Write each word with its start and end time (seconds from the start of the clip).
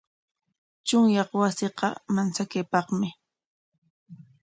Chunyaq 0.87 1.29
wasiqa 1.39 1.87
manchakuypaqmi. 2.13 3.09